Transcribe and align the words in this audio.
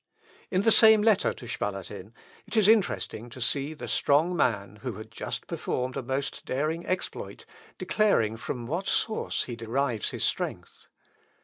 In 0.49 0.63
the 0.63 0.71
same 0.71 1.03
letter 1.03 1.31
to 1.31 1.45
Spalatin, 1.47 2.15
it 2.47 2.57
is 2.57 2.67
interesting 2.67 3.29
to 3.29 3.39
see 3.39 3.75
the 3.75 3.87
strong 3.87 4.35
man, 4.35 4.77
who 4.77 4.93
had 4.93 5.11
just 5.11 5.45
performed 5.45 5.95
a 5.95 6.01
most 6.01 6.43
daring 6.43 6.83
exploit, 6.87 7.45
declaring 7.77 8.35
from 8.35 8.65
what 8.65 8.87
source 8.87 9.43
he 9.43 9.55
derives 9.55 10.09
his 10.09 10.23
strength. 10.23 10.87